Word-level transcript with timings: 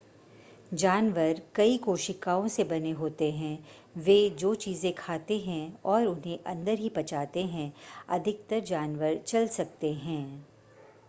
जानवर 0.73 1.41
कई 1.55 1.77
कोशिकाओं 1.77 2.47
से 2.47 2.63
बने 2.63 2.91
होते 2.91 3.29
हैं 3.31 3.57
वे 3.97 4.17
जो 4.39 4.53
चीज़ें 4.55 4.93
खाते 4.93 5.37
हैं 5.39 5.77
और 5.85 6.05
उन्हें 6.07 6.37
अंदर 6.45 6.79
ही 6.79 6.89
पचाते 6.89 7.43
हैं 7.45 7.71
अधिकतर 8.09 8.59
जानवर 8.65 9.17
चल 9.27 9.47
सकते 9.49 9.93
हैं 9.93 10.45